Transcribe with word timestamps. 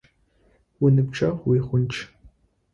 Уиныбджэгъу 0.81 1.47
уигъундж. 1.49 1.97